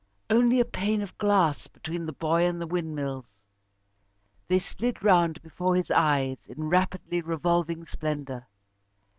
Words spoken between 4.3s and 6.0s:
They slid round before his